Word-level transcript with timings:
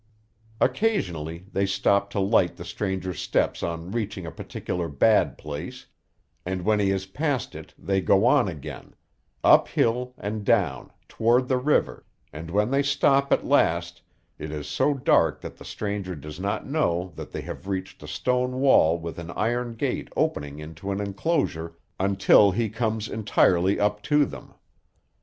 Occasionally 0.59 1.45
they 1.53 1.67
stop 1.67 2.09
to 2.09 2.19
light 2.19 2.55
the 2.55 2.65
stranger's 2.65 3.21
steps 3.21 3.61
on 3.61 3.91
reaching 3.91 4.25
a 4.25 4.31
particularly 4.31 4.91
bad 4.91 5.37
place, 5.37 5.85
and 6.43 6.63
when 6.63 6.79
he 6.79 6.89
has 6.89 7.05
passed 7.05 7.53
it 7.53 7.75
they 7.77 8.01
go 8.01 8.25
on 8.25 8.47
again; 8.47 8.95
up 9.43 9.67
hill 9.67 10.15
and 10.17 10.43
down, 10.43 10.91
toward 11.07 11.47
the 11.47 11.59
river, 11.59 12.03
and 12.33 12.49
when 12.49 12.71
they 12.71 12.81
stop 12.81 13.31
at 13.31 13.45
last, 13.45 14.01
it 14.39 14.51
is 14.51 14.65
so 14.67 14.95
dark 14.95 15.39
that 15.41 15.57
the 15.57 15.63
stranger 15.65 16.15
does 16.15 16.39
not 16.39 16.65
know 16.65 17.13
that 17.15 17.29
they 17.31 17.41
have 17.41 17.67
reached 17.67 18.01
a 18.01 18.07
stone 18.07 18.59
wall 18.59 18.97
with 18.97 19.19
an 19.19 19.29
iron 19.29 19.73
gate 19.75 20.09
opening 20.15 20.57
into 20.57 20.89
an 20.91 20.99
enclosure, 20.99 21.75
until 21.99 22.49
he 22.49 22.69
comes 22.69 23.07
entirely 23.07 23.79
up 23.79 24.01
to 24.01 24.25
them. 24.25 24.55